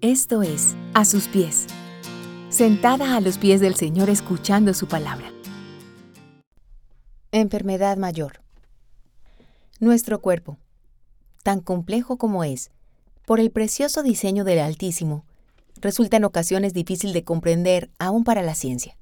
Esto 0.00 0.44
es 0.44 0.76
A 0.94 1.04
sus 1.04 1.26
pies, 1.26 1.66
sentada 2.50 3.16
a 3.16 3.20
los 3.20 3.36
pies 3.36 3.60
del 3.60 3.74
Señor 3.74 4.10
escuchando 4.10 4.72
su 4.72 4.86
palabra. 4.86 5.32
Enfermedad 7.32 7.96
mayor. 7.96 8.40
Nuestro 9.80 10.20
cuerpo, 10.20 10.56
tan 11.42 11.58
complejo 11.58 12.16
como 12.16 12.44
es, 12.44 12.70
por 13.26 13.40
el 13.40 13.50
precioso 13.50 14.04
diseño 14.04 14.44
del 14.44 14.60
Altísimo, 14.60 15.24
resulta 15.80 16.18
en 16.18 16.26
ocasiones 16.26 16.74
difícil 16.74 17.12
de 17.12 17.24
comprender 17.24 17.90
aún 17.98 18.22
para 18.22 18.42
la 18.42 18.54
ciencia. 18.54 18.96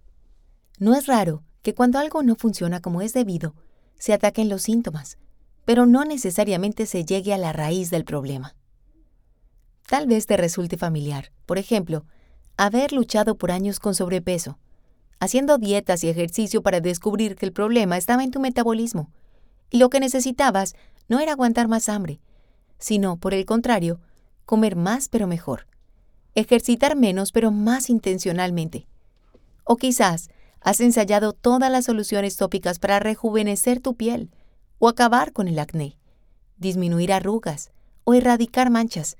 No 0.78 0.94
es 0.94 1.06
raro 1.06 1.42
que 1.60 1.74
cuando 1.74 1.98
algo 1.98 2.22
no 2.22 2.36
funciona 2.36 2.80
como 2.80 3.02
es 3.02 3.12
debido, 3.12 3.54
se 3.98 4.14
ataquen 4.14 4.48
los 4.48 4.62
síntomas, 4.62 5.18
pero 5.66 5.84
no 5.84 6.06
necesariamente 6.06 6.86
se 6.86 7.04
llegue 7.04 7.34
a 7.34 7.38
la 7.38 7.52
raíz 7.52 7.90
del 7.90 8.06
problema. 8.06 8.56
Tal 9.88 10.06
vez 10.06 10.26
te 10.26 10.36
resulte 10.36 10.76
familiar. 10.76 11.30
Por 11.46 11.58
ejemplo, 11.58 12.04
haber 12.56 12.92
luchado 12.92 13.36
por 13.36 13.50
años 13.50 13.78
con 13.78 13.94
sobrepeso, 13.94 14.58
haciendo 15.20 15.58
dietas 15.58 16.02
y 16.04 16.08
ejercicio 16.08 16.62
para 16.62 16.80
descubrir 16.80 17.36
que 17.36 17.46
el 17.46 17.52
problema 17.52 17.96
estaba 17.96 18.24
en 18.24 18.30
tu 18.30 18.40
metabolismo, 18.40 19.10
y 19.70 19.78
lo 19.78 19.88
que 19.90 20.00
necesitabas 20.00 20.74
no 21.08 21.20
era 21.20 21.32
aguantar 21.32 21.68
más 21.68 21.88
hambre, 21.88 22.20
sino, 22.78 23.16
por 23.16 23.32
el 23.32 23.44
contrario, 23.46 24.00
comer 24.44 24.76
más 24.76 25.08
pero 25.08 25.26
mejor, 25.26 25.66
ejercitar 26.34 26.96
menos 26.96 27.32
pero 27.32 27.50
más 27.50 27.88
intencionalmente. 27.88 28.86
O 29.64 29.76
quizás 29.76 30.28
has 30.60 30.80
ensayado 30.80 31.32
todas 31.32 31.70
las 31.70 31.84
soluciones 31.84 32.36
tópicas 32.36 32.78
para 32.78 32.98
rejuvenecer 32.98 33.80
tu 33.80 33.94
piel, 33.94 34.30
o 34.78 34.88
acabar 34.88 35.32
con 35.32 35.48
el 35.48 35.58
acné, 35.58 35.96
disminuir 36.58 37.12
arrugas, 37.12 37.70
o 38.04 38.14
erradicar 38.14 38.70
manchas, 38.70 39.16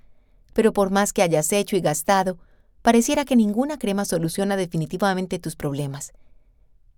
pero 0.56 0.73
por 0.73 0.91
más 0.91 1.12
que 1.12 1.20
hayas 1.20 1.52
hecho 1.52 1.77
y 1.77 1.83
gastado, 1.83 2.38
pareciera 2.80 3.27
que 3.27 3.37
ninguna 3.37 3.78
crema 3.78 4.06
soluciona 4.06 4.56
definitivamente 4.56 5.38
tus 5.38 5.55
problemas. 5.55 6.14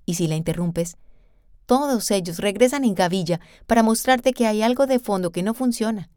Y 0.07 0.15
si 0.15 0.29
la 0.29 0.37
interrumpes, 0.37 0.97
todos 1.67 2.09
ellos 2.13 2.39
regresan 2.39 2.85
en 2.85 2.95
gavilla 2.95 3.41
para 3.67 3.83
mostrarte 3.83 4.33
que 4.33 4.47
hay 4.47 4.63
algo 4.63 4.87
de 4.87 5.01
fondo 5.01 5.33
que 5.33 5.43
no 5.43 5.55
funciona, 5.55 6.09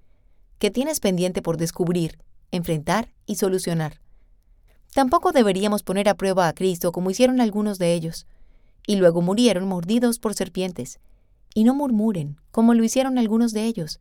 que 0.60 0.70
tienes 0.70 1.00
pendiente 1.00 1.42
por 1.42 1.58
descubrir, 1.58 2.20
enfrentar 2.52 3.12
y 3.26 3.38
solucionar. 3.38 4.02
Tampoco 4.94 5.32
deberíamos 5.32 5.82
poner 5.82 6.10
a 6.10 6.14
prueba 6.14 6.48
a 6.48 6.54
Cristo 6.54 6.92
como 6.92 7.10
hicieron 7.10 7.42
algunos 7.42 7.80
de 7.80 7.96
ellos, 7.96 8.28
y 8.86 8.98
luego 8.98 9.24
murieron 9.24 9.68
mordidos 9.68 10.20
por 10.20 10.36
serpientes. 10.36 11.00
Y 11.56 11.64
no 11.64 11.74
murmuren, 11.74 12.40
como 12.52 12.76
lo 12.76 12.84
hicieron 12.84 13.18
algunos 13.18 13.52
de 13.52 13.66
ellos. 13.66 14.00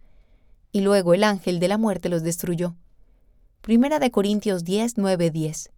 Y 0.72 0.82
luego 0.82 1.14
el 1.14 1.24
ángel 1.24 1.58
de 1.58 1.68
la 1.68 1.78
muerte 1.78 2.10
los 2.10 2.22
destruyó. 2.22 2.76
Primera 3.62 3.98
de 3.98 4.10
Corintios 4.10 4.64
10, 4.64 4.96
9, 4.96 5.30
10. 5.30 5.70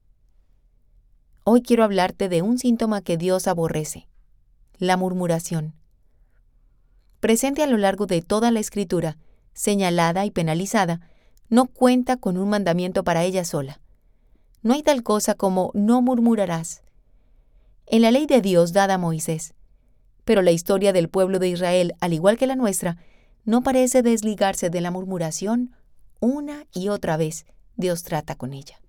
Hoy 1.42 1.62
quiero 1.62 1.83
hablarte 1.83 2.28
de 2.28 2.41
un 2.41 2.61
síntoma 2.61 3.02
que 3.02 3.16
Dios 3.16 3.48
aborrece, 3.48 4.06
la 4.78 4.97
murmuración. 4.97 5.75
Presente 7.19 7.60
a 7.60 7.66
lo 7.66 7.77
largo 7.78 8.06
de 8.06 8.22
toda 8.22 8.53
la 8.53 8.60
escritura, 8.60 9.19
señalada 9.53 10.25
y 10.25 10.30
penalizada, 10.30 11.00
no 11.48 11.66
cuenta 11.66 12.16
con 12.16 12.38
un 12.38 12.50
mandamiento 12.50 13.03
para 13.03 13.25
ella 13.25 13.44
sola. 13.44 13.80
No 14.62 14.75
hay 14.75 14.84
tal 14.84 15.03
cosa 15.03 15.34
como 15.34 15.72
no 15.75 16.03
murmurarás. 16.03 16.84
En 17.86 18.03
la 18.03 18.12
ley 18.12 18.27
de 18.27 18.41
Dios 18.41 18.72
dada 18.72 18.94
a 18.94 18.98
Moisés. 18.98 19.55
Pero 20.25 20.42
la 20.42 20.53
historia 20.53 20.92
del 20.92 21.08
pueblo 21.08 21.41
de 21.41 21.48
Israel, 21.48 21.94
al 21.98 22.12
igual 22.12 22.38
que 22.38 22.47
la 22.47 22.55
nuestra, 22.55 22.98
no 23.44 23.64
parece 23.64 24.03
desligarse 24.03 24.70
de 24.70 24.80
la 24.80 24.92
murmuración 24.92 25.75
una 26.20 26.64
y 26.72 26.88
otra 26.88 27.16
vez 27.16 27.44
Dios 27.77 28.03
trata 28.03 28.34
con 28.34 28.53
ella. 28.53 28.81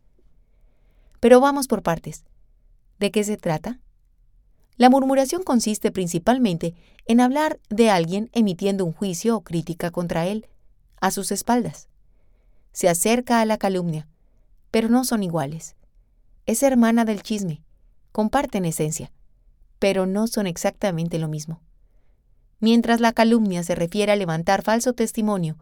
Pero 1.20 1.40
vamos 1.40 1.68
por 1.68 1.84
partes. 1.84 2.26
¿De 3.00 3.12
qué 3.12 3.24
se 3.24 3.38
trata? 3.38 3.80
La 4.76 4.90
murmuración 4.90 5.44
consiste 5.44 5.92
principalmente 5.92 6.76
en 7.06 7.22
hablar 7.22 7.60
de 7.70 7.90
alguien 7.90 8.30
emitiendo 8.34 8.86
un 8.86 8.94
juicio 8.94 9.38
o 9.38 9.42
crítica 9.42 9.92
contra 9.92 10.26
él, 10.26 10.48
a 11.00 11.12
sus 11.12 11.32
espaldas. 11.32 11.90
Se 12.72 12.90
acerca 12.90 13.42
a 13.42 13.46
la 13.46 13.58
calumnia, 13.58 14.08
pero 14.72 14.90
no 14.90 15.04
son 15.04 15.22
iguales. 15.22 15.76
Es 16.46 16.64
hermana 16.64 17.06
del 17.06 17.22
chisme, 17.22 17.62
comparten 18.12 18.66
esencia, 18.66 19.12
pero 19.80 20.06
no 20.06 20.28
son 20.28 20.48
exactamente 20.48 21.20
lo 21.20 21.28
mismo. 21.28 21.62
Mientras 22.60 23.02
la 23.02 23.12
calumnia 23.12 23.64
se 23.64 23.76
refiere 23.76 24.14
a 24.14 24.16
levantar 24.16 24.62
falso 24.62 24.94
testimonio 24.94 25.58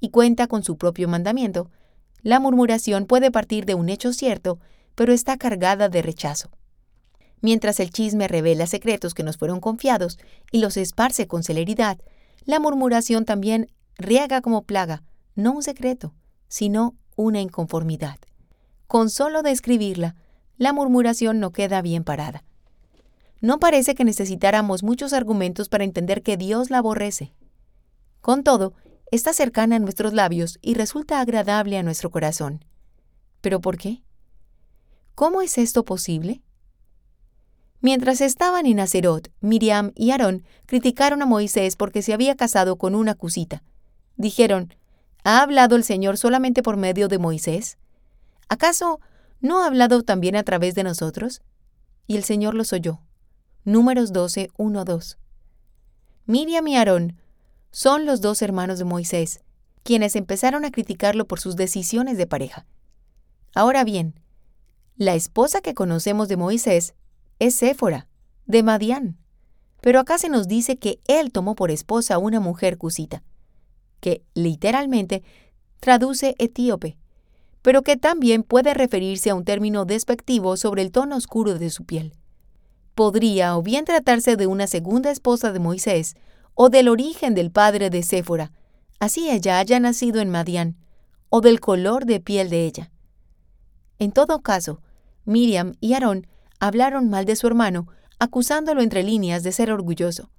y 0.00 0.10
cuenta 0.10 0.46
con 0.46 0.62
su 0.62 0.76
propio 0.76 1.08
mandamiento, 1.08 1.70
la 2.24 2.40
murmuración 2.40 3.06
puede 3.06 3.30
partir 3.30 3.66
de 3.66 3.74
un 3.74 3.88
hecho 3.88 4.12
cierto, 4.12 4.58
pero 4.96 5.12
está 5.12 5.36
cargada 5.36 5.88
de 5.88 6.02
rechazo. 6.02 6.50
Mientras 7.40 7.78
el 7.78 7.90
chisme 7.90 8.26
revela 8.26 8.66
secretos 8.66 9.12
que 9.12 9.22
nos 9.22 9.36
fueron 9.36 9.60
confiados 9.60 10.18
y 10.50 10.58
los 10.58 10.78
esparce 10.78 11.28
con 11.28 11.44
celeridad, 11.44 11.98
la 12.46 12.58
murmuración 12.58 13.26
también 13.26 13.70
riega 13.98 14.40
como 14.40 14.62
plaga, 14.62 15.02
no 15.34 15.52
un 15.52 15.62
secreto, 15.62 16.14
sino 16.48 16.96
una 17.14 17.40
inconformidad. 17.40 18.16
Con 18.86 19.10
solo 19.10 19.42
describirla, 19.42 20.16
la 20.56 20.72
murmuración 20.72 21.40
no 21.40 21.52
queda 21.52 21.82
bien 21.82 22.04
parada. 22.04 22.42
No 23.42 23.58
parece 23.58 23.94
que 23.94 24.04
necesitáramos 24.04 24.82
muchos 24.82 25.12
argumentos 25.12 25.68
para 25.68 25.84
entender 25.84 26.22
que 26.22 26.38
Dios 26.38 26.70
la 26.70 26.78
aborrece. 26.78 27.34
Con 28.22 28.42
todo, 28.42 28.72
está 29.14 29.32
cercana 29.32 29.76
a 29.76 29.78
nuestros 29.78 30.12
labios 30.12 30.58
y 30.60 30.74
resulta 30.74 31.20
agradable 31.20 31.78
a 31.78 31.82
nuestro 31.82 32.10
corazón. 32.10 32.64
¿Pero 33.40 33.60
por 33.60 33.78
qué? 33.78 34.02
¿Cómo 35.14 35.40
es 35.40 35.58
esto 35.58 35.84
posible? 35.84 36.42
Mientras 37.80 38.20
estaban 38.20 38.66
en 38.66 38.80
Acerot, 38.80 39.30
Miriam 39.40 39.92
y 39.94 40.10
Aarón 40.10 40.44
criticaron 40.66 41.22
a 41.22 41.26
Moisés 41.26 41.76
porque 41.76 42.02
se 42.02 42.12
había 42.12 42.34
casado 42.34 42.76
con 42.76 42.94
una 42.94 43.14
cusita. 43.14 43.62
Dijeron, 44.16 44.74
¿ha 45.22 45.42
hablado 45.42 45.76
el 45.76 45.84
Señor 45.84 46.16
solamente 46.16 46.62
por 46.62 46.76
medio 46.76 47.08
de 47.08 47.18
Moisés? 47.18 47.78
¿Acaso 48.48 49.00
no 49.40 49.62
ha 49.62 49.66
hablado 49.66 50.02
también 50.02 50.34
a 50.34 50.42
través 50.42 50.74
de 50.74 50.82
nosotros? 50.82 51.42
Y 52.06 52.16
el 52.16 52.24
Señor 52.24 52.54
los 52.54 52.72
oyó. 52.72 53.00
Números 53.64 54.12
12, 54.12 54.48
1, 54.56 54.84
2. 54.84 55.18
Miriam 56.26 56.66
y 56.66 56.76
Aarón 56.76 57.18
son 57.74 58.06
los 58.06 58.20
dos 58.20 58.40
hermanos 58.40 58.78
de 58.78 58.84
Moisés, 58.84 59.40
quienes 59.82 60.14
empezaron 60.14 60.64
a 60.64 60.70
criticarlo 60.70 61.26
por 61.26 61.40
sus 61.40 61.56
decisiones 61.56 62.16
de 62.16 62.28
pareja. 62.28 62.66
Ahora 63.52 63.82
bien, 63.82 64.20
la 64.94 65.16
esposa 65.16 65.60
que 65.60 65.74
conocemos 65.74 66.28
de 66.28 66.36
Moisés 66.36 66.94
es 67.40 67.56
Séfora, 67.56 68.06
de 68.46 68.62
Madián. 68.62 69.18
Pero 69.80 69.98
acá 69.98 70.18
se 70.18 70.28
nos 70.28 70.46
dice 70.46 70.76
que 70.76 71.00
él 71.08 71.32
tomó 71.32 71.56
por 71.56 71.72
esposa 71.72 72.14
a 72.14 72.18
una 72.18 72.38
mujer 72.38 72.78
cusita, 72.78 73.24
que 73.98 74.22
literalmente 74.34 75.24
traduce 75.80 76.36
etíope, 76.38 76.96
pero 77.60 77.82
que 77.82 77.96
también 77.96 78.44
puede 78.44 78.72
referirse 78.72 79.30
a 79.30 79.34
un 79.34 79.44
término 79.44 79.84
despectivo 79.84 80.56
sobre 80.56 80.82
el 80.82 80.92
tono 80.92 81.16
oscuro 81.16 81.58
de 81.58 81.70
su 81.70 81.84
piel. 81.84 82.14
Podría 82.94 83.56
o 83.56 83.62
bien 83.62 83.84
tratarse 83.84 84.36
de 84.36 84.46
una 84.46 84.68
segunda 84.68 85.10
esposa 85.10 85.50
de 85.50 85.58
Moisés 85.58 86.14
o 86.54 86.68
del 86.68 86.88
origen 86.88 87.34
del 87.34 87.50
padre 87.50 87.90
de 87.90 88.02
Séfora, 88.02 88.52
así 89.00 89.30
ella 89.30 89.58
haya 89.58 89.80
nacido 89.80 90.20
en 90.20 90.30
Madián, 90.30 90.76
o 91.28 91.40
del 91.40 91.60
color 91.60 92.06
de 92.06 92.20
piel 92.20 92.48
de 92.48 92.64
ella. 92.64 92.90
En 93.98 94.12
todo 94.12 94.40
caso, 94.40 94.80
Miriam 95.24 95.74
y 95.80 95.94
Aarón 95.94 96.26
hablaron 96.60 97.08
mal 97.10 97.24
de 97.24 97.36
su 97.36 97.46
hermano, 97.46 97.88
acusándolo 98.18 98.82
entre 98.82 99.02
líneas 99.02 99.42
de 99.42 99.52
ser 99.52 99.70
orgulloso. 99.70 100.30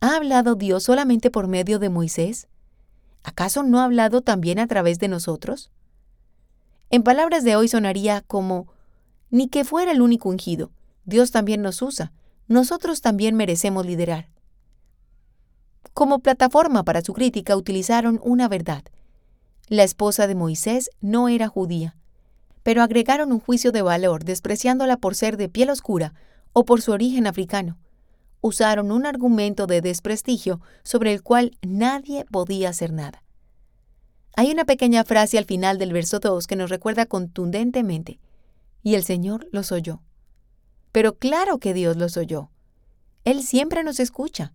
¿Ha 0.00 0.16
hablado 0.16 0.54
Dios 0.54 0.84
solamente 0.84 1.30
por 1.30 1.46
medio 1.46 1.78
de 1.78 1.88
Moisés? 1.88 2.48
¿Acaso 3.22 3.62
no 3.62 3.80
ha 3.80 3.84
hablado 3.84 4.20
también 4.20 4.58
a 4.58 4.66
través 4.66 4.98
de 4.98 5.08
nosotros? 5.08 5.70
En 6.90 7.02
palabras 7.02 7.44
de 7.44 7.56
hoy 7.56 7.68
sonaría 7.68 8.20
como, 8.22 8.68
ni 9.30 9.48
que 9.48 9.64
fuera 9.64 9.92
el 9.92 10.02
único 10.02 10.28
ungido, 10.28 10.70
Dios 11.04 11.30
también 11.30 11.62
nos 11.62 11.82
usa, 11.82 12.12
nosotros 12.48 13.00
también 13.00 13.36
merecemos 13.36 13.86
liderar. 13.86 14.28
Como 15.96 16.18
plataforma 16.18 16.82
para 16.82 17.00
su 17.00 17.14
crítica 17.14 17.56
utilizaron 17.56 18.20
una 18.22 18.48
verdad. 18.48 18.84
La 19.68 19.82
esposa 19.82 20.26
de 20.26 20.34
Moisés 20.34 20.90
no 21.00 21.30
era 21.30 21.48
judía, 21.48 21.96
pero 22.62 22.82
agregaron 22.82 23.32
un 23.32 23.40
juicio 23.40 23.72
de 23.72 23.80
valor 23.80 24.22
despreciándola 24.22 24.98
por 24.98 25.14
ser 25.14 25.38
de 25.38 25.48
piel 25.48 25.70
oscura 25.70 26.12
o 26.52 26.66
por 26.66 26.82
su 26.82 26.92
origen 26.92 27.26
africano. 27.26 27.78
Usaron 28.42 28.92
un 28.92 29.06
argumento 29.06 29.66
de 29.66 29.80
desprestigio 29.80 30.60
sobre 30.82 31.14
el 31.14 31.22
cual 31.22 31.56
nadie 31.62 32.26
podía 32.26 32.68
hacer 32.68 32.92
nada. 32.92 33.22
Hay 34.36 34.50
una 34.50 34.66
pequeña 34.66 35.02
frase 35.02 35.38
al 35.38 35.46
final 35.46 35.78
del 35.78 35.94
verso 35.94 36.18
2 36.20 36.46
que 36.46 36.56
nos 36.56 36.68
recuerda 36.68 37.06
contundentemente, 37.06 38.20
y 38.82 38.96
el 38.96 39.02
Señor 39.02 39.48
los 39.50 39.72
oyó. 39.72 40.02
Pero 40.92 41.16
claro 41.16 41.56
que 41.56 41.72
Dios 41.72 41.96
los 41.96 42.18
oyó. 42.18 42.50
Él 43.24 43.42
siempre 43.42 43.82
nos 43.82 43.98
escucha 43.98 44.52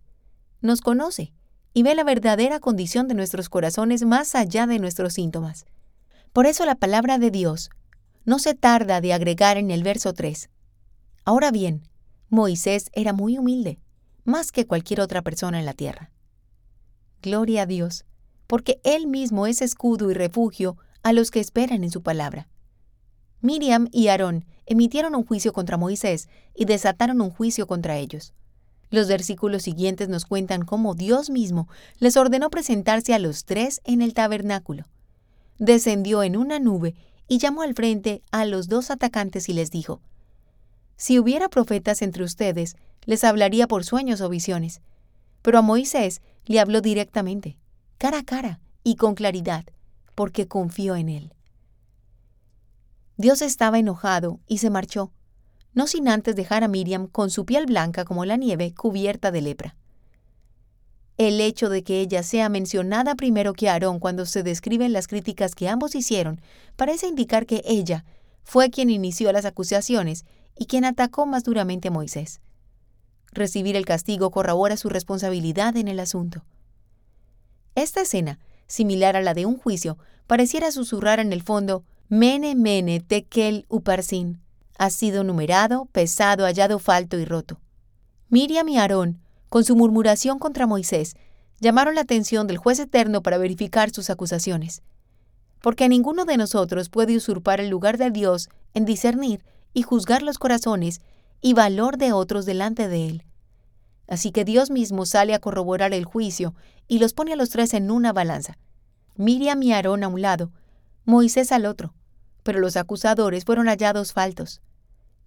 nos 0.62 0.80
conoce 0.80 1.32
y 1.74 1.82
ve 1.82 1.94
la 1.94 2.04
verdadera 2.04 2.60
condición 2.60 3.08
de 3.08 3.14
nuestros 3.14 3.48
corazones 3.48 4.04
más 4.04 4.34
allá 4.34 4.66
de 4.66 4.78
nuestros 4.78 5.14
síntomas. 5.14 5.66
Por 6.32 6.46
eso 6.46 6.64
la 6.64 6.76
palabra 6.76 7.18
de 7.18 7.30
Dios 7.30 7.70
no 8.24 8.38
se 8.38 8.54
tarda 8.54 9.00
de 9.00 9.12
agregar 9.12 9.56
en 9.56 9.70
el 9.70 9.82
verso 9.82 10.14
3. 10.14 10.48
Ahora 11.24 11.50
bien, 11.50 11.88
Moisés 12.28 12.88
era 12.92 13.12
muy 13.12 13.36
humilde, 13.36 13.78
más 14.24 14.52
que 14.52 14.66
cualquier 14.66 15.00
otra 15.00 15.22
persona 15.22 15.58
en 15.58 15.66
la 15.66 15.74
tierra. 15.74 16.10
Gloria 17.20 17.62
a 17.62 17.66
Dios, 17.66 18.04
porque 18.46 18.80
Él 18.84 19.06
mismo 19.06 19.46
es 19.46 19.62
escudo 19.62 20.10
y 20.10 20.14
refugio 20.14 20.76
a 21.02 21.12
los 21.12 21.30
que 21.30 21.40
esperan 21.40 21.84
en 21.84 21.90
su 21.90 22.02
palabra. 22.02 22.48
Miriam 23.40 23.88
y 23.90 24.08
Aarón 24.08 24.44
emitieron 24.66 25.14
un 25.14 25.24
juicio 25.24 25.52
contra 25.52 25.76
Moisés 25.76 26.28
y 26.54 26.64
desataron 26.64 27.20
un 27.20 27.30
juicio 27.30 27.66
contra 27.66 27.98
ellos. 27.98 28.34
Los 28.92 29.08
versículos 29.08 29.62
siguientes 29.62 30.10
nos 30.10 30.26
cuentan 30.26 30.66
cómo 30.66 30.94
Dios 30.94 31.30
mismo 31.30 31.66
les 31.98 32.18
ordenó 32.18 32.50
presentarse 32.50 33.14
a 33.14 33.18
los 33.18 33.46
tres 33.46 33.80
en 33.84 34.02
el 34.02 34.12
tabernáculo. 34.12 34.84
Descendió 35.58 36.22
en 36.22 36.36
una 36.36 36.58
nube 36.58 36.94
y 37.26 37.38
llamó 37.38 37.62
al 37.62 37.74
frente 37.74 38.22
a 38.32 38.44
los 38.44 38.68
dos 38.68 38.90
atacantes 38.90 39.48
y 39.48 39.54
les 39.54 39.70
dijo, 39.70 40.02
Si 40.98 41.18
hubiera 41.18 41.48
profetas 41.48 42.02
entre 42.02 42.22
ustedes, 42.22 42.76
les 43.06 43.24
hablaría 43.24 43.66
por 43.66 43.84
sueños 43.84 44.20
o 44.20 44.28
visiones. 44.28 44.82
Pero 45.40 45.58
a 45.58 45.62
Moisés 45.62 46.20
le 46.44 46.60
habló 46.60 46.82
directamente, 46.82 47.56
cara 47.96 48.18
a 48.18 48.24
cara 48.24 48.60
y 48.84 48.96
con 48.96 49.14
claridad, 49.14 49.64
porque 50.14 50.48
confió 50.48 50.96
en 50.96 51.08
él. 51.08 51.32
Dios 53.16 53.40
estaba 53.40 53.78
enojado 53.78 54.38
y 54.46 54.58
se 54.58 54.68
marchó, 54.68 55.12
no 55.74 55.86
sin 55.86 56.08
antes 56.08 56.36
dejar 56.36 56.64
a 56.64 56.68
Miriam 56.68 57.06
con 57.06 57.30
su 57.30 57.44
piel 57.44 57.66
blanca 57.66 58.04
como 58.04 58.24
la 58.24 58.36
nieve 58.36 58.74
cubierta 58.74 59.30
de 59.30 59.40
lepra. 59.42 59.76
El 61.18 61.40
hecho 61.40 61.68
de 61.68 61.82
que 61.82 62.00
ella 62.00 62.22
sea 62.22 62.48
mencionada 62.48 63.14
primero 63.14 63.52
que 63.52 63.68
Aarón 63.68 64.00
cuando 64.00 64.26
se 64.26 64.42
describen 64.42 64.92
las 64.92 65.06
críticas 65.06 65.54
que 65.54 65.68
ambos 65.68 65.94
hicieron 65.94 66.40
parece 66.76 67.06
indicar 67.06 67.46
que 67.46 67.62
ella 67.64 68.04
fue 68.42 68.70
quien 68.70 68.90
inició 68.90 69.30
las 69.32 69.44
acusaciones 69.44 70.24
y 70.56 70.66
quien 70.66 70.84
atacó 70.84 71.26
más 71.26 71.44
duramente 71.44 71.88
a 71.88 71.90
Moisés. 71.90 72.40
Recibir 73.32 73.76
el 73.76 73.86
castigo 73.86 74.30
corrobora 74.30 74.76
su 74.76 74.88
responsabilidad 74.88 75.76
en 75.76 75.88
el 75.88 76.00
asunto. 76.00 76.44
Esta 77.74 78.02
escena, 78.02 78.38
similar 78.66 79.16
a 79.16 79.22
la 79.22 79.32
de 79.32 79.46
un 79.46 79.56
juicio, 79.56 79.96
pareciera 80.26 80.70
susurrar 80.70 81.20
en 81.20 81.32
el 81.32 81.42
fondo 81.42 81.84
Mene, 82.08 82.54
mene, 82.54 83.00
tekel, 83.00 83.64
uparsin. 83.70 84.42
Ha 84.78 84.90
sido 84.90 85.24
numerado, 85.24 85.86
pesado, 85.92 86.44
hallado 86.44 86.78
falto 86.78 87.18
y 87.18 87.24
roto. 87.24 87.60
Miriam 88.28 88.68
y 88.68 88.78
Aarón, 88.78 89.20
con 89.48 89.64
su 89.64 89.76
murmuración 89.76 90.38
contra 90.38 90.66
Moisés, 90.66 91.14
llamaron 91.60 91.94
la 91.94 92.00
atención 92.00 92.46
del 92.46 92.56
juez 92.56 92.78
eterno 92.78 93.22
para 93.22 93.38
verificar 93.38 93.90
sus 93.90 94.10
acusaciones. 94.10 94.82
Porque 95.60 95.88
ninguno 95.88 96.24
de 96.24 96.36
nosotros 96.36 96.88
puede 96.88 97.16
usurpar 97.16 97.60
el 97.60 97.68
lugar 97.68 97.98
de 97.98 98.10
Dios 98.10 98.48
en 98.74 98.84
discernir 98.84 99.44
y 99.74 99.82
juzgar 99.82 100.22
los 100.22 100.38
corazones 100.38 101.00
y 101.40 101.54
valor 101.54 101.98
de 101.98 102.12
otros 102.12 102.46
delante 102.46 102.88
de 102.88 103.06
Él. 103.06 103.24
Así 104.08 104.32
que 104.32 104.44
Dios 104.44 104.70
mismo 104.70 105.06
sale 105.06 105.34
a 105.34 105.38
corroborar 105.38 105.94
el 105.94 106.04
juicio 106.04 106.54
y 106.88 106.98
los 106.98 107.14
pone 107.14 107.34
a 107.34 107.36
los 107.36 107.50
tres 107.50 107.74
en 107.74 107.90
una 107.90 108.12
balanza. 108.12 108.58
Miriam 109.14 109.62
y 109.62 109.72
Aarón 109.72 110.02
a 110.02 110.08
un 110.08 110.22
lado, 110.22 110.50
Moisés 111.04 111.52
al 111.52 111.66
otro 111.66 111.94
pero 112.42 112.60
los 112.60 112.76
acusadores 112.76 113.44
fueron 113.44 113.66
hallados 113.66 114.12
faltos. 114.12 114.60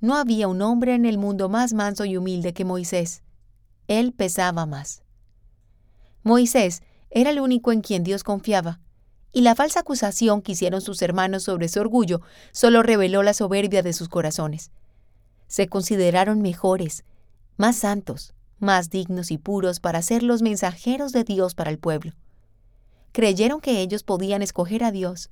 No 0.01 0.15
había 0.15 0.47
un 0.47 0.61
hombre 0.61 0.93
en 0.93 1.05
el 1.05 1.17
mundo 1.17 1.49
más 1.49 1.73
manso 1.73 2.05
y 2.05 2.17
humilde 2.17 2.53
que 2.53 2.65
Moisés. 2.65 3.23
Él 3.87 4.13
pesaba 4.13 4.65
más. 4.65 5.03
Moisés 6.23 6.81
era 7.09 7.29
el 7.29 7.39
único 7.39 7.71
en 7.71 7.81
quien 7.81 8.03
Dios 8.03 8.23
confiaba, 8.23 8.79
y 9.31 9.41
la 9.41 9.53
falsa 9.53 9.81
acusación 9.81 10.41
que 10.41 10.53
hicieron 10.53 10.81
sus 10.81 11.01
hermanos 11.01 11.43
sobre 11.43 11.67
su 11.67 11.79
orgullo 11.79 12.21
solo 12.51 12.83
reveló 12.83 13.21
la 13.21 13.33
soberbia 13.33 13.83
de 13.83 13.93
sus 13.93 14.09
corazones. 14.09 14.71
Se 15.47 15.67
consideraron 15.67 16.41
mejores, 16.41 17.03
más 17.57 17.75
santos, 17.75 18.33
más 18.59 18.89
dignos 18.89 19.31
y 19.31 19.37
puros 19.37 19.79
para 19.79 20.01
ser 20.01 20.23
los 20.23 20.41
mensajeros 20.41 21.11
de 21.11 21.23
Dios 21.23 21.53
para 21.53 21.69
el 21.69 21.79
pueblo. 21.79 22.13
Creyeron 23.11 23.61
que 23.61 23.81
ellos 23.81 24.03
podían 24.03 24.41
escoger 24.41 24.83
a 24.83 24.91
Dios, 24.91 25.29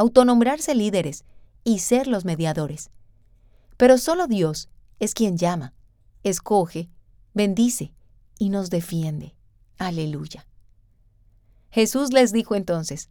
autonombrarse 0.00 0.74
líderes 0.74 1.26
y 1.62 1.80
ser 1.80 2.06
los 2.06 2.24
mediadores. 2.24 2.90
Pero 3.76 3.98
solo 3.98 4.28
Dios 4.28 4.70
es 4.98 5.12
quien 5.12 5.36
llama, 5.36 5.74
escoge, 6.22 6.88
bendice 7.34 7.92
y 8.38 8.48
nos 8.48 8.70
defiende. 8.70 9.34
Aleluya. 9.76 10.46
Jesús 11.68 12.14
les 12.14 12.32
dijo 12.32 12.54
entonces, 12.54 13.10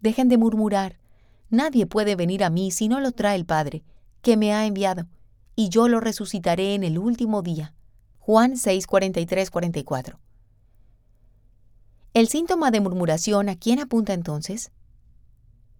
dejen 0.00 0.30
de 0.30 0.38
murmurar, 0.38 0.98
nadie 1.50 1.84
puede 1.84 2.16
venir 2.16 2.42
a 2.42 2.48
mí 2.48 2.70
si 2.70 2.88
no 2.88 3.00
lo 3.00 3.12
trae 3.12 3.36
el 3.36 3.44
Padre, 3.44 3.84
que 4.22 4.38
me 4.38 4.54
ha 4.54 4.64
enviado, 4.64 5.08
y 5.56 5.68
yo 5.68 5.88
lo 5.88 6.00
resucitaré 6.00 6.74
en 6.74 6.84
el 6.84 6.98
último 6.98 7.42
día. 7.42 7.74
Juan 8.18 8.56
6, 8.56 8.86
44. 8.86 10.18
El 12.14 12.28
síntoma 12.28 12.70
de 12.70 12.80
murmuración, 12.80 13.50
¿a 13.50 13.56
quién 13.56 13.78
apunta 13.78 14.14
entonces? 14.14 14.72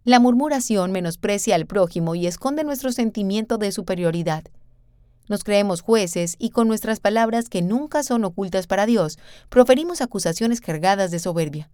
La 0.05 0.19
murmuración 0.19 0.93
menosprecia 0.93 1.55
al 1.55 1.67
prójimo 1.67 2.15
y 2.15 2.27
esconde 2.27 2.65
nuestro 2.65 2.91
sentimiento 2.91 3.59
de 3.59 3.71
superioridad. 3.71 4.45
Nos 5.29 5.45
creemos 5.45 5.83
jueces 5.83 6.37
y 6.39 6.51
con 6.51 6.69
nuestras 6.69 7.01
palabras 7.01 7.51
que 7.51 7.61
nunca 7.61 8.03
son 8.03 8.25
ocultas 8.25 8.67
para 8.67 8.87
Dios, 8.87 9.19
proferimos 9.51 10.01
acusaciones 10.01 10.63
cargadas 10.63 11.11
de 11.11 11.19
soberbia. 11.19 11.71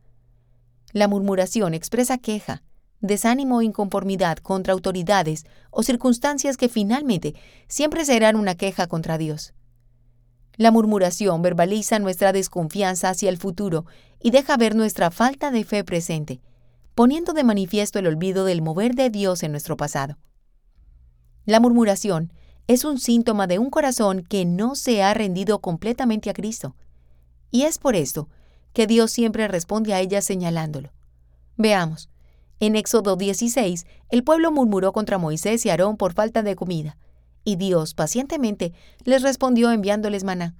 La 0.92 1.06
murmuración 1.06 1.72
expresa 1.72 2.18
queja, 2.18 2.64
desánimo 3.00 3.58
o 3.58 3.62
inconformidad 3.62 4.38
contra 4.38 4.72
autoridades 4.72 5.44
o 5.70 5.84
circunstancias 5.84 6.56
que 6.56 6.68
finalmente 6.68 7.36
siempre 7.68 8.04
serán 8.04 8.34
una 8.34 8.56
queja 8.56 8.88
contra 8.88 9.18
Dios. 9.18 9.54
La 10.56 10.72
murmuración 10.72 11.42
verbaliza 11.42 12.00
nuestra 12.00 12.32
desconfianza 12.32 13.10
hacia 13.10 13.28
el 13.28 13.36
futuro 13.36 13.86
y 14.20 14.32
deja 14.32 14.56
ver 14.56 14.74
nuestra 14.74 15.12
falta 15.12 15.52
de 15.52 15.62
fe 15.62 15.84
presente 15.84 16.40
poniendo 16.96 17.34
de 17.34 17.44
manifiesto 17.44 17.98
el 17.98 18.06
olvido 18.06 18.46
del 18.46 18.62
mover 18.62 18.94
de 18.94 19.10
Dios 19.10 19.42
en 19.42 19.50
nuestro 19.50 19.76
pasado. 19.76 20.16
La 21.44 21.60
murmuración 21.60 22.32
es 22.68 22.86
un 22.86 22.98
síntoma 22.98 23.46
de 23.46 23.58
un 23.58 23.68
corazón 23.68 24.22
que 24.22 24.46
no 24.46 24.74
se 24.74 25.02
ha 25.02 25.12
rendido 25.12 25.60
completamente 25.60 26.30
a 26.30 26.32
Cristo, 26.32 26.74
y 27.50 27.64
es 27.64 27.76
por 27.76 27.96
esto 27.96 28.30
que 28.72 28.86
Dios 28.86 29.12
siempre 29.12 29.46
responde 29.46 29.92
a 29.92 30.00
ella 30.00 30.22
señalándolo. 30.22 30.90
Veamos. 31.58 32.08
En 32.60 32.76
Éxodo 32.76 33.16
16, 33.16 33.84
el 34.08 34.24
pueblo 34.24 34.50
murmuró 34.50 34.94
contra 34.94 35.18
Moisés 35.18 35.66
y 35.66 35.68
Aarón 35.68 35.98
por 35.98 36.14
falta 36.14 36.42
de 36.42 36.56
comida, 36.56 36.96
y 37.44 37.56
Dios 37.56 37.92
pacientemente 37.92 38.72
les 39.04 39.22
respondió 39.22 39.70
enviándoles 39.70 40.24
maná. 40.24 40.56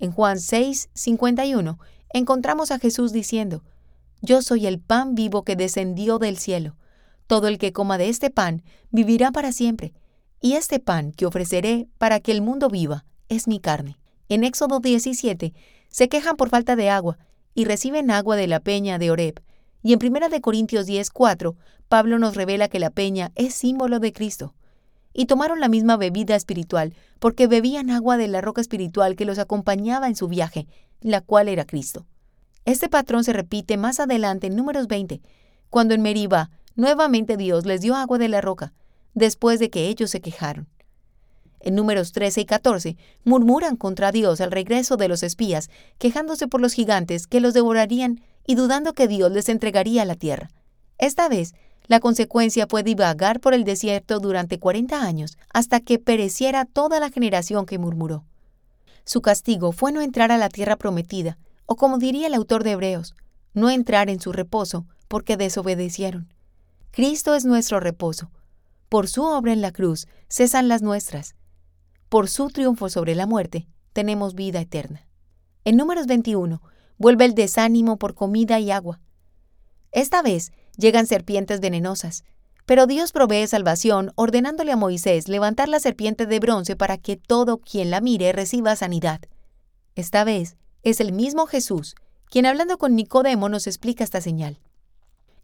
En 0.00 0.10
Juan 0.10 0.40
6, 0.40 0.90
51, 0.92 1.78
encontramos 2.12 2.72
a 2.72 2.80
Jesús 2.80 3.12
diciendo, 3.12 3.62
yo 4.22 4.40
soy 4.40 4.66
el 4.66 4.78
pan 4.78 5.16
vivo 5.16 5.42
que 5.42 5.56
descendió 5.56 6.18
del 6.20 6.38
cielo. 6.38 6.76
Todo 7.26 7.48
el 7.48 7.58
que 7.58 7.72
coma 7.72 7.98
de 7.98 8.08
este 8.08 8.30
pan 8.30 8.62
vivirá 8.90 9.32
para 9.32 9.50
siempre. 9.50 9.92
Y 10.40 10.52
este 10.52 10.78
pan 10.78 11.10
que 11.10 11.26
ofreceré 11.26 11.88
para 11.98 12.20
que 12.20 12.30
el 12.30 12.40
mundo 12.40 12.68
viva 12.68 13.04
es 13.28 13.48
mi 13.48 13.58
carne. 13.58 13.98
En 14.28 14.44
Éxodo 14.44 14.78
17 14.78 15.52
se 15.88 16.08
quejan 16.08 16.36
por 16.36 16.50
falta 16.50 16.76
de 16.76 16.88
agua 16.88 17.18
y 17.52 17.64
reciben 17.64 18.12
agua 18.12 18.36
de 18.36 18.46
la 18.46 18.60
peña 18.60 18.98
de 18.98 19.10
Oreb. 19.10 19.42
Y 19.82 19.92
en 19.92 19.98
1 19.98 20.40
Corintios 20.40 20.86
10:4 20.86 21.56
Pablo 21.88 22.20
nos 22.20 22.36
revela 22.36 22.68
que 22.68 22.78
la 22.78 22.90
peña 22.90 23.32
es 23.34 23.54
símbolo 23.54 23.98
de 23.98 24.12
Cristo. 24.12 24.54
Y 25.12 25.26
tomaron 25.26 25.58
la 25.58 25.68
misma 25.68 25.96
bebida 25.96 26.36
espiritual 26.36 26.94
porque 27.18 27.48
bebían 27.48 27.90
agua 27.90 28.16
de 28.16 28.28
la 28.28 28.40
roca 28.40 28.60
espiritual 28.60 29.16
que 29.16 29.24
los 29.24 29.40
acompañaba 29.40 30.06
en 30.06 30.14
su 30.14 30.28
viaje, 30.28 30.68
la 31.00 31.20
cual 31.22 31.48
era 31.48 31.66
Cristo. 31.66 32.06
Este 32.64 32.88
patrón 32.88 33.24
se 33.24 33.32
repite 33.32 33.76
más 33.76 33.98
adelante 33.98 34.46
en 34.46 34.56
números 34.56 34.86
20, 34.86 35.20
cuando 35.68 35.94
en 35.94 36.02
Meriba 36.02 36.50
nuevamente 36.76 37.36
Dios 37.36 37.66
les 37.66 37.80
dio 37.80 37.96
agua 37.96 38.18
de 38.18 38.28
la 38.28 38.40
roca, 38.40 38.72
después 39.14 39.58
de 39.58 39.68
que 39.68 39.88
ellos 39.88 40.10
se 40.10 40.20
quejaron. 40.20 40.68
En 41.60 41.74
números 41.74 42.12
13 42.12 42.40
y 42.40 42.44
14 42.44 42.96
murmuran 43.24 43.76
contra 43.76 44.12
Dios 44.12 44.40
al 44.40 44.50
regreso 44.50 44.96
de 44.96 45.08
los 45.08 45.22
espías, 45.22 45.70
quejándose 45.98 46.48
por 46.48 46.60
los 46.60 46.72
gigantes 46.72 47.26
que 47.26 47.40
los 47.40 47.54
devorarían 47.54 48.20
y 48.46 48.54
dudando 48.54 48.92
que 48.92 49.08
Dios 49.08 49.30
les 49.32 49.48
entregaría 49.48 50.04
la 50.04 50.16
tierra. 50.16 50.50
Esta 50.98 51.28
vez, 51.28 51.54
la 51.86 52.00
consecuencia 52.00 52.66
fue 52.68 52.82
divagar 52.82 53.40
por 53.40 53.54
el 53.54 53.64
desierto 53.64 54.20
durante 54.20 54.58
40 54.58 55.02
años, 55.02 55.36
hasta 55.52 55.80
que 55.80 55.98
pereciera 55.98 56.64
toda 56.64 57.00
la 57.00 57.10
generación 57.10 57.66
que 57.66 57.78
murmuró. 57.78 58.24
Su 59.04 59.20
castigo 59.20 59.72
fue 59.72 59.92
no 59.92 60.00
entrar 60.00 60.30
a 60.30 60.38
la 60.38 60.48
tierra 60.48 60.76
prometida, 60.76 61.38
o 61.72 61.76
como 61.76 61.96
diría 61.96 62.26
el 62.26 62.34
autor 62.34 62.64
de 62.64 62.72
Hebreos, 62.72 63.14
no 63.54 63.70
entrar 63.70 64.10
en 64.10 64.20
su 64.20 64.30
reposo 64.30 64.86
porque 65.08 65.38
desobedecieron. 65.38 66.30
Cristo 66.90 67.34
es 67.34 67.46
nuestro 67.46 67.80
reposo. 67.80 68.30
Por 68.90 69.08
su 69.08 69.24
obra 69.24 69.54
en 69.54 69.62
la 69.62 69.72
cruz 69.72 70.06
cesan 70.28 70.68
las 70.68 70.82
nuestras. 70.82 71.34
Por 72.10 72.28
su 72.28 72.50
triunfo 72.50 72.90
sobre 72.90 73.14
la 73.14 73.26
muerte 73.26 73.68
tenemos 73.94 74.34
vida 74.34 74.60
eterna. 74.60 75.08
En 75.64 75.78
números 75.78 76.06
21 76.06 76.60
vuelve 76.98 77.24
el 77.24 77.34
desánimo 77.34 77.96
por 77.96 78.14
comida 78.14 78.60
y 78.60 78.70
agua. 78.70 79.00
Esta 79.92 80.20
vez 80.20 80.52
llegan 80.76 81.06
serpientes 81.06 81.60
venenosas, 81.60 82.22
Pero 82.66 82.86
Dios 82.86 83.12
provee 83.12 83.46
salvación 83.46 84.12
ordenándole 84.14 84.72
a 84.72 84.76
Moisés 84.76 85.26
levantar 85.26 85.70
la 85.70 85.80
serpiente 85.80 86.26
de 86.26 86.38
bronce 86.38 86.76
para 86.76 86.98
que 86.98 87.16
todo 87.16 87.56
quien 87.56 87.90
la 87.90 88.02
mire 88.02 88.30
reciba 88.32 88.76
sanidad. 88.76 89.22
Esta 89.94 90.22
vez 90.24 90.56
es 90.82 91.00
el 91.00 91.12
mismo 91.12 91.46
Jesús 91.46 91.94
quien 92.32 92.46
hablando 92.46 92.78
con 92.78 92.96
Nicodemo 92.96 93.50
nos 93.50 93.66
explica 93.66 94.02
esta 94.02 94.22
señal. 94.22 94.58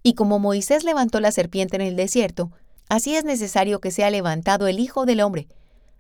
Y 0.03 0.15
como 0.15 0.39
Moisés 0.39 0.85
levantó 0.85 1.21
la 1.21 1.33
serpiente 1.33 1.77
en 1.77 1.83
el 1.83 1.97
desierto, 1.97 2.51
así 2.89 3.15
es 3.15 3.27
necesario 3.27 3.79
que 3.79 3.91
sea 3.91 4.09
levantado 4.09 4.67
el 4.69 4.81
Hijo 4.81 5.05
del 5.05 5.21
Hombre, 5.21 5.49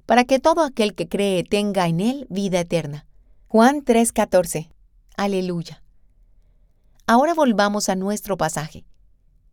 para 0.06 0.24
que 0.24 0.38
todo 0.38 0.62
aquel 0.62 0.94
que 0.94 1.06
cree 1.06 1.44
tenga 1.44 1.88
en 1.88 2.00
él 2.00 2.26
vida 2.30 2.60
eterna. 2.60 3.04
Juan 3.48 3.84
3:14. 3.84 4.70
Aleluya. 5.18 5.82
Ahora 7.06 7.34
volvamos 7.34 7.90
a 7.90 7.94
nuestro 7.94 8.38
pasaje. 8.38 8.86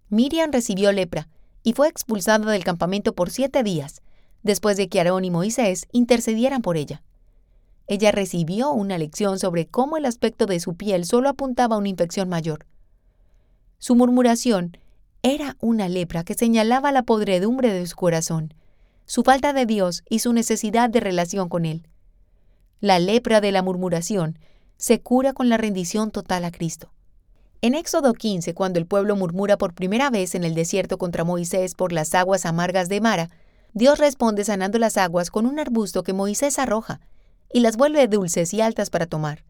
Miriam 0.07 0.53
recibió 0.53 0.93
lepra 0.93 1.27
y 1.63 1.73
fue 1.73 1.89
expulsada 1.89 2.49
del 2.49 2.63
campamento 2.63 3.13
por 3.13 3.29
siete 3.29 3.61
días, 3.61 4.01
después 4.41 4.77
de 4.77 4.87
que 4.87 4.99
Aarón 4.99 5.25
y 5.25 5.31
Moisés 5.31 5.85
intercedieran 5.91 6.61
por 6.61 6.77
ella. 6.77 7.03
Ella 7.87 8.11
recibió 8.11 8.71
una 8.71 8.97
lección 8.97 9.37
sobre 9.37 9.67
cómo 9.67 9.97
el 9.97 10.05
aspecto 10.05 10.47
de 10.47 10.59
su 10.59 10.75
piel 10.75 11.05
solo 11.05 11.29
apuntaba 11.29 11.75
a 11.75 11.79
una 11.79 11.89
infección 11.89 12.29
mayor. 12.29 12.65
Su 13.77 13.95
murmuración 13.95 14.77
era 15.21 15.55
una 15.59 15.87
lepra 15.87 16.23
que 16.23 16.33
señalaba 16.33 16.91
la 16.91 17.03
podredumbre 17.03 17.71
de 17.71 17.85
su 17.85 17.95
corazón, 17.95 18.53
su 19.05 19.23
falta 19.23 19.53
de 19.53 19.67
Dios 19.67 20.03
y 20.09 20.19
su 20.19 20.33
necesidad 20.33 20.89
de 20.89 20.99
relación 20.99 21.47
con 21.47 21.65
Él. 21.65 21.87
La 22.79 22.97
lepra 22.97 23.39
de 23.39 23.51
la 23.51 23.61
murmuración 23.61 24.39
se 24.77 24.99
cura 24.99 25.33
con 25.33 25.49
la 25.49 25.57
rendición 25.57 26.09
total 26.09 26.43
a 26.45 26.51
Cristo. 26.51 26.91
En 27.61 27.75
Éxodo 27.75 28.13
15, 28.13 28.53
cuando 28.53 28.79
el 28.79 28.87
pueblo 28.87 29.15
murmura 29.15 29.57
por 29.57 29.73
primera 29.73 30.09
vez 30.09 30.35
en 30.35 30.43
el 30.43 30.55
desierto 30.55 30.97
contra 30.97 31.23
Moisés 31.23 31.75
por 31.75 31.91
las 31.91 32.13
aguas 32.15 32.45
amargas 32.45 32.89
de 32.89 32.99
Mara, 32.99 33.29
Dios 33.73 33.99
responde 33.99 34.43
sanando 34.43 34.79
las 34.79 34.97
aguas 34.97 35.29
con 35.29 35.45
un 35.45 35.59
arbusto 35.59 36.03
que 36.03 36.13
Moisés 36.13 36.59
arroja 36.59 36.99
y 37.51 37.61
las 37.61 37.77
vuelve 37.77 38.07
dulces 38.07 38.53
y 38.53 38.61
altas 38.61 38.89
para 38.89 39.05
tomar. 39.05 39.43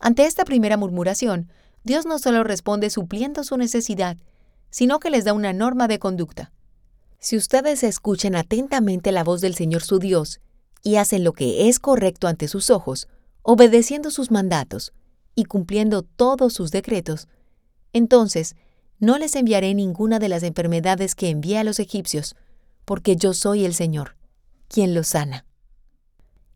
Ante 0.00 0.26
esta 0.26 0.44
primera 0.44 0.76
murmuración, 0.76 1.50
Dios 1.84 2.06
no 2.06 2.18
solo 2.18 2.44
responde 2.44 2.90
supliendo 2.90 3.44
su 3.44 3.56
necesidad, 3.56 4.16
sino 4.70 4.98
que 4.98 5.10
les 5.10 5.24
da 5.24 5.32
una 5.32 5.52
norma 5.52 5.88
de 5.88 5.98
conducta. 5.98 6.52
Si 7.18 7.36
ustedes 7.36 7.82
escuchan 7.82 8.36
atentamente 8.36 9.10
la 9.10 9.24
voz 9.24 9.40
del 9.40 9.54
Señor 9.54 9.82
su 9.82 9.98
Dios 9.98 10.40
y 10.82 10.96
hacen 10.96 11.24
lo 11.24 11.32
que 11.32 11.68
es 11.68 11.80
correcto 11.80 12.28
ante 12.28 12.46
sus 12.46 12.70
ojos, 12.70 13.08
obedeciendo 13.42 14.10
sus 14.10 14.30
mandatos 14.30 14.92
y 15.34 15.44
cumpliendo 15.44 16.02
todos 16.02 16.52
sus 16.52 16.70
decretos, 16.70 17.26
entonces 17.92 18.54
no 19.00 19.18
les 19.18 19.34
enviaré 19.34 19.74
ninguna 19.74 20.18
de 20.18 20.28
las 20.28 20.42
enfermedades 20.42 21.14
que 21.14 21.30
envié 21.30 21.58
a 21.58 21.64
los 21.64 21.80
egipcios, 21.80 22.36
porque 22.84 23.16
yo 23.16 23.34
soy 23.34 23.64
el 23.64 23.74
Señor, 23.74 24.16
quien 24.68 24.94
los 24.94 25.08
sana. 25.08 25.47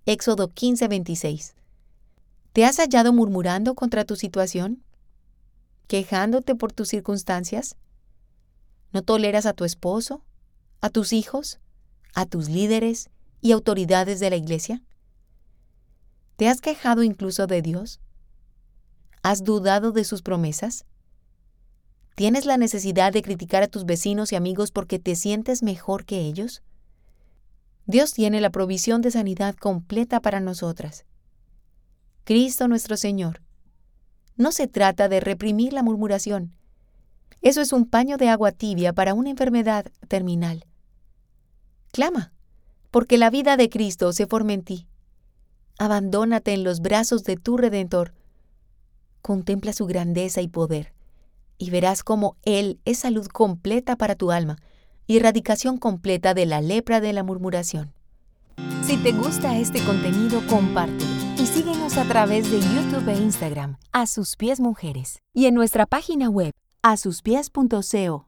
Éxodo 0.05 0.49
15:26. 0.49 1.55
¿Te 2.53 2.65
has 2.65 2.79
hallado 2.79 3.13
murmurando 3.13 3.77
contra 3.77 4.05
tu 4.05 4.17
situación? 4.17 4.83
¿Quejándote 5.87 6.57
por 6.57 6.73
tus 6.73 6.89
circunstancias? 6.89 7.77
¿No 8.93 9.03
toleras 9.03 9.47
a 9.47 9.53
tu 9.53 9.65
esposo, 9.65 10.25
a 10.81 10.91
tus 10.91 11.13
hijos, 11.13 11.61
a 12.15 12.27
tus 12.27 12.49
líderes 12.49 13.11
y 13.41 13.53
autoridades 13.53 14.19
de 14.19 14.31
la 14.31 14.37
iglesia? 14.37 14.83
¿Te 16.35 16.49
has 16.49 16.61
quejado 16.61 17.05
incluso 17.05 17.47
de 17.47 17.63
Dios? 17.63 18.01
¿Has 19.23 19.45
dudado 19.45 19.93
de 19.93 20.03
sus 20.03 20.23
promesas? 20.23 20.85
¿Tienes 22.17 22.45
la 22.45 22.57
necesidad 22.57 23.13
de 23.13 23.23
criticar 23.23 23.63
a 23.63 23.69
tus 23.69 23.85
vecinos 23.85 24.33
y 24.33 24.37
amigos 24.37 24.73
porque 24.73 24.99
te 24.99 25.15
sientes 25.15 25.63
mejor 25.63 26.05
que 26.05 26.23
ellos? 26.23 26.61
Dios 27.87 28.13
tiene 28.13 28.41
la 28.41 28.51
provisión 28.51 29.03
de 29.03 29.11
sanidad 29.11 29.57
completa 29.57 30.21
para 30.21 30.41
nosotras. 30.41 31.05
Cristo 32.25 32.69
nuestro 32.69 32.97
Señor. 32.97 33.43
No 34.37 34.53
se 34.53 34.69
trata 34.69 35.09
de 35.09 35.21
reprimir 35.21 35.73
la 35.73 35.83
murmuración. 35.83 36.55
Eso 37.41 37.61
es 37.61 37.73
un 37.73 37.87
paño 37.87 38.17
de 38.19 38.29
agua 38.29 38.53
tibia 38.53 38.93
para 38.93 39.15
una 39.15 39.31
enfermedad 39.31 39.87
terminal. 40.07 40.65
Clama, 41.91 42.33
porque 42.93 43.19
la 43.19 43.31
vida 43.31 43.57
de 43.57 43.69
Cristo 43.69 44.13
se 44.13 44.27
forma 44.27 44.53
en 44.53 44.63
ti. 44.63 44.87
Abandónate 45.79 46.53
en 46.53 46.63
los 46.63 46.81
brazos 46.81 47.25
de 47.25 47.37
tu 47.37 47.57
Redentor. 47.57 48.15
Contempla 49.23 49.73
su 49.73 49.87
grandeza 49.87 50.41
y 50.41 50.49
poder, 50.49 50.93
y 51.59 51.71
verás 51.71 52.05
cómo 52.05 52.37
Él 52.43 52.81
es 52.85 53.01
salud 53.01 53.27
completa 53.27 53.97
para 53.97 54.15
tu 54.15 54.31
alma 54.31 54.59
y 55.13 55.19
erradicación 55.19 55.77
completa 55.77 56.33
de 56.33 56.47
la 56.47 56.63
lepra 56.63 57.03
de 57.03 57.13
la 57.13 57.23
murmuración. 57.23 57.93
Si 58.83 58.97
te 58.97 59.13
gusta 59.13 59.59
este 59.59 59.85
contenido, 59.85 60.41
compártelo 60.49 61.11
y 61.37 61.45
síguenos 61.45 61.99
a 61.99 62.05
través 62.05 62.51
de 62.51 62.59
YouTube 62.61 63.07
e 63.09 63.19
Instagram, 63.19 63.77
a 63.93 64.07
sus 64.07 64.37
pies 64.37 64.59
mujeres, 64.59 65.19
y 65.35 65.47
en 65.47 65.55
nuestra 65.55 65.85
página 65.85 66.31
web, 66.31 66.53
a 66.83 66.93
asuspies.co. 66.93 68.27